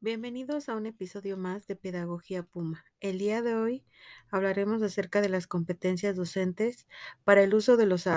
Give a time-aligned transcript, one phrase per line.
[0.00, 2.84] Bienvenidos a un episodio más de Pedagogía Puma.
[3.00, 3.84] El día de hoy
[4.30, 6.86] hablaremos acerca de las competencias docentes
[7.24, 8.08] para el uso de los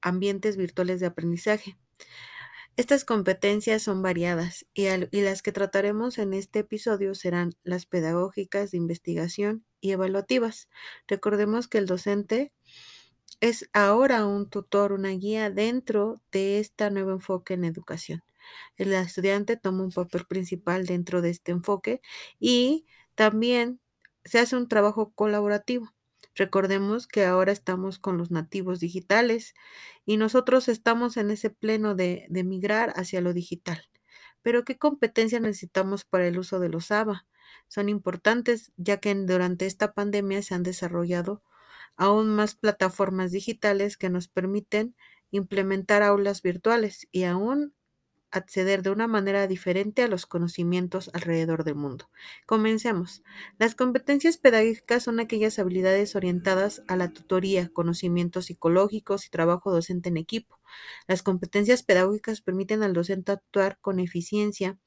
[0.00, 1.76] ambientes virtuales de aprendizaje.
[2.78, 4.86] Estas competencias son variadas y,
[5.20, 10.70] las que trataremos en este episodio serán las pedagógicas, de investigación y evaluativas.
[11.06, 12.54] Recordemos que el docente
[13.40, 18.24] es ahora un tutor, una guía dentro de este nuevo enfoque en educación.
[18.76, 22.00] El estudiante toma un papel principal dentro de este enfoque
[22.38, 23.80] y también
[24.24, 25.92] se hace un trabajo colaborativo.
[26.34, 29.54] Recordemos que ahora estamos con los nativos digitales
[30.06, 33.82] y nosotros estamos en ese pleno de, de migrar hacia lo digital.
[34.42, 37.26] Pero ¿qué competencias necesitamos para el uso de los ABA?
[37.68, 41.42] Son importantes ya que durante esta pandemia se han desarrollado
[41.96, 44.94] aún más plataformas digitales que nos permiten
[45.30, 47.74] implementar aulas virtuales y aún
[48.30, 52.10] acceder de una manera diferente a los conocimientos alrededor del mundo.
[52.46, 53.22] Comencemos.
[53.58, 60.08] Las competencias pedagógicas son aquellas habilidades orientadas a la tutoría, conocimientos psicológicos y trabajo docente
[60.08, 60.60] en equipo.
[61.06, 64.78] Las competencias pedagógicas permiten al docente actuar con eficiencia,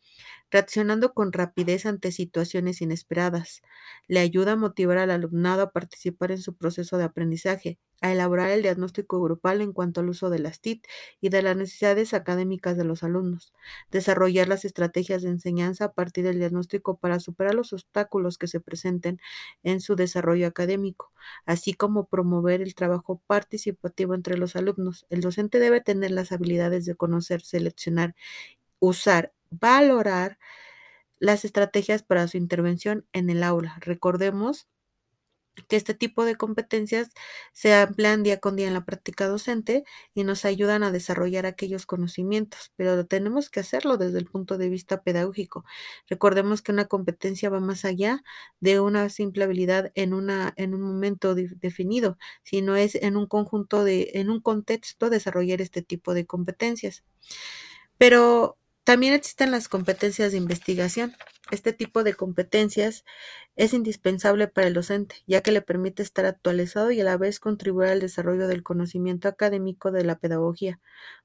[0.52, 3.61] reaccionando con rapidez ante situaciones inesperadas.
[4.08, 8.50] Le ayuda a motivar al alumnado a participar en su proceso de aprendizaje, a elaborar
[8.50, 10.88] el diagnóstico grupal en cuanto al uso de las TIC
[11.22, 13.53] y de las necesidades académicas de los alumnos,
[13.91, 18.59] desarrollar las estrategias de enseñanza a partir del diagnóstico para superar los obstáculos que se
[18.59, 19.19] presenten
[19.63, 21.11] en su desarrollo académico,
[21.45, 25.06] así como promover el trabajo participativo entre los alumnos.
[25.09, 28.16] El docente debe tener las habilidades de conocer, seleccionar,
[28.80, 30.39] usar valorar
[31.19, 33.77] las estrategias para su intervención en el aula.
[33.81, 34.67] Recordemos
[35.67, 37.11] que este tipo de competencias
[37.53, 41.85] se amplían día con día en la práctica docente y nos ayudan a desarrollar aquellos
[41.85, 45.66] conocimientos, pero tenemos que hacerlo desde el punto de vista pedagógico.
[46.07, 48.23] Recordemos que una competencia va más allá
[48.59, 53.84] de una simple habilidad en, una, en un momento definido, sino es en un conjunto
[53.84, 57.03] de, en un contexto desarrollar este tipo de competencias.
[57.97, 61.14] Pero también existen las competencias de investigación.
[61.52, 63.03] Este tipo de competencias
[63.56, 67.40] es indispensable para el docente, ya que le permite estar actualizado y a la vez
[67.40, 70.80] contribuir al desarrollo del conocimiento académico de la pedagogía.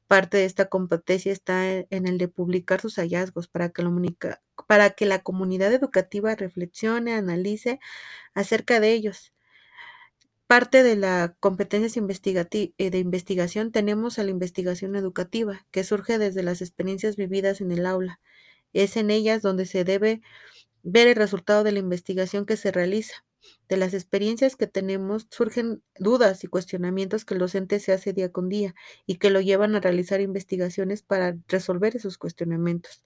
[0.08, 3.84] Parte de esta competencia está en el de publicar sus hallazgos para que,
[4.66, 7.80] para que la comunidad educativa reflexione, analice
[8.34, 9.32] acerca de ellos
[10.46, 16.42] Parte de la competencias eh, de investigación tenemos a la investigación educativa, que surge desde
[16.44, 18.20] las experiencias vividas en el aula.
[18.72, 20.20] Es en ellas donde se debe
[20.82, 23.24] ver el resultado de la investigación que se realiza.
[23.68, 28.32] De las experiencias que tenemos surgen dudas y cuestionamientos que el docente se hace día
[28.32, 28.74] con día
[29.06, 33.04] y que lo llevan a realizar investigaciones para resolver esos cuestionamientos.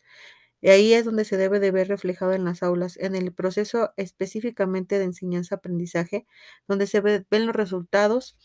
[0.61, 3.93] Y ahí es donde se debe de ver reflejado en las aulas, en el proceso
[3.97, 6.27] específicamente de enseñanza-aprendizaje,
[6.69, 8.37] donde se ven los resultados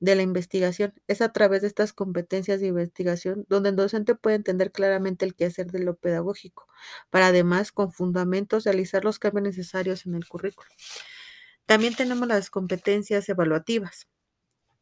[0.00, 0.94] de la investigación.
[1.08, 5.34] Es a través de estas competencias de investigación donde el docente puede entender claramente el
[5.34, 6.66] quehacer de lo pedagógico,
[7.10, 10.70] para además, con fundamentos, realizar los cambios necesarios en el currículo.
[11.66, 14.08] También tenemos las competencias evaluativas.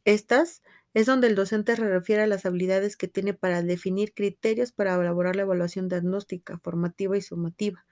[0.04, 0.62] Estas
[0.98, 4.96] es donde el docente se refiere a las habilidades que tiene para definir criterios para
[4.96, 7.86] elaborar la evaluación diagnóstica, formativa y sumativa.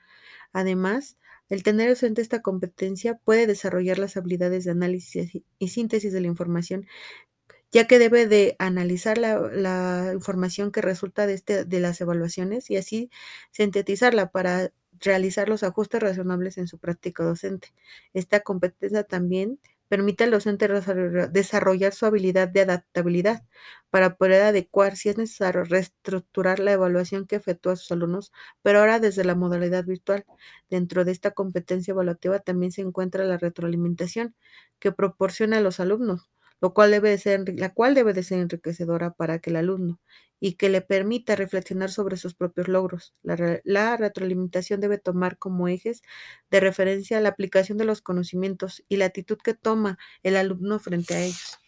[0.53, 1.17] Además,
[1.49, 6.27] el tener docente esta competencia puede desarrollar las habilidades de análisis y síntesis de la
[6.27, 6.89] información,
[7.71, 12.77] ya que debe de analizar la, información que resulta de, este, de las evaluaciones y
[12.77, 13.11] así
[13.53, 17.73] sintetizarla para realizar los ajustes razonables en su práctica docente.
[18.15, 20.69] Esta competencia también Permite al docente
[21.31, 23.45] desarrollar su habilidad de adaptabilidad
[23.91, 28.33] para poder adecuar, si es necesario, reestructurar la evaluación que efectúa sus alumnos,
[28.63, 30.25] pero ahora desde la modalidad virtual.
[30.71, 34.35] Dentro de esta competencia evaluativa también se encuentra la retroalimentación
[34.81, 36.29] que proporciona a los alumnos
[36.61, 40.01] lo cual debe de ser, la cual debe de ser enriquecedora para que el alumno
[40.41, 43.15] y que le permita reflexionar sobre sus propios logros.
[43.23, 46.03] La, la, retroalimentación debe tomar como ejes
[46.51, 51.15] de referencia la aplicación de los conocimientos y la actitud que toma el alumno frente
[51.15, 51.59] a ellos.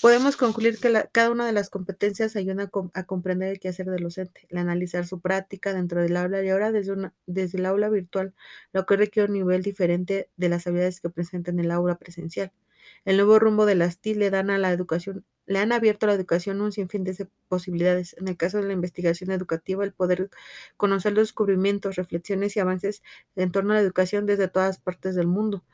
[0.00, 4.46] Podemos concluir que cada una de las competencias ayuda a, comprender el quehacer del docente,
[4.48, 8.34] el analizar su práctica dentro del aula y ahora desde, desde el aula virtual,
[8.72, 12.50] lo que requiere un nivel diferente de las habilidades que presenta en el aula presencial.
[13.04, 16.08] El nuevo rumbo de las TIC le dan a la educación, le han abierto a
[16.08, 18.14] la educación un sinfín de posibilidades.
[18.18, 20.30] En el caso de la investigación educativa, el poder
[20.76, 23.02] conocer los descubrimientos, reflexiones y avances
[23.36, 25.64] en torno a la educación desde todas partes del mundo.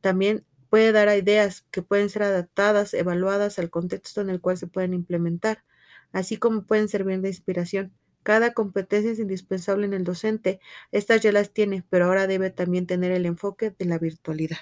[0.00, 4.66] También puede dar ideas que pueden ser adaptadas, evaluadas al contexto en el cual se
[4.66, 5.64] pueden implementar,
[6.12, 7.94] así como pueden servir de inspiración
[8.24, 10.60] Cada competencia es indispensable en el docente.
[10.92, 14.58] Estas ya las tiene, pero ahora debe también tener el enfoque de la virtualidad.